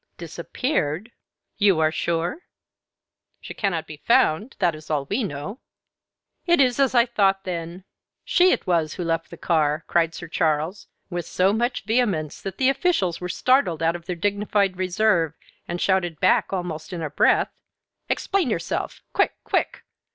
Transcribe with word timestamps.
"Disappeared? 0.17 1.11
You 1.57 1.79
are 1.79 1.91
sure?" 1.91 2.47
"She 3.39 3.53
cannot 3.53 3.85
be 3.85 3.97
found, 3.97 4.55
that 4.57 4.73
is 4.73 4.89
all 4.89 5.05
we 5.05 5.23
know." 5.23 5.59
"It 6.47 6.59
is 6.59 6.79
as 6.79 6.95
I 6.95 7.05
thought, 7.05 7.43
then. 7.43 7.83
She 8.25 8.51
it 8.51 8.65
was 8.65 8.95
who 8.95 9.03
left 9.03 9.29
the 9.29 9.37
car!" 9.37 9.83
cried 9.85 10.15
Sir 10.15 10.27
Charles, 10.27 10.87
with 11.11 11.27
so 11.27 11.53
much 11.53 11.83
vehemence 11.83 12.41
that 12.41 12.57
the 12.57 12.67
officials 12.69 13.21
were 13.21 13.29
startled 13.29 13.83
out 13.83 13.95
of 13.95 14.05
their 14.07 14.15
dignified 14.15 14.75
reserve, 14.75 15.35
and 15.67 15.79
shouted 15.79 16.19
back 16.19 16.51
almost 16.51 16.93
in 16.93 17.03
a 17.03 17.09
breath: 17.11 17.51
"Explain 18.09 18.49
yourself. 18.49 19.03
Quick, 19.13 19.35
quick. 19.43 19.83